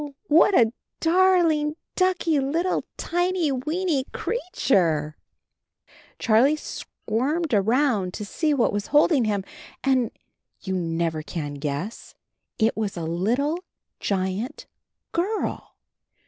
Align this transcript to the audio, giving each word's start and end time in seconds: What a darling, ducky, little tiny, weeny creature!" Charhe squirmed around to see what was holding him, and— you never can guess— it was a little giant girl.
What 0.29 0.57
a 0.59 0.73
darling, 0.99 1.75
ducky, 1.95 2.39
little 2.39 2.83
tiny, 2.97 3.51
weeny 3.51 4.05
creature!" 4.05 5.15
Charhe 6.19 6.57
squirmed 6.57 7.53
around 7.53 8.15
to 8.15 8.25
see 8.25 8.51
what 8.51 8.73
was 8.73 8.87
holding 8.87 9.25
him, 9.25 9.43
and— 9.83 10.09
you 10.63 10.73
never 10.75 11.21
can 11.21 11.53
guess— 11.53 12.15
it 12.57 12.75
was 12.75 12.97
a 12.97 13.03
little 13.03 13.63
giant 13.99 14.65
girl. 15.11 15.75